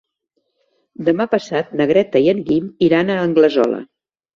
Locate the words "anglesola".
3.31-3.89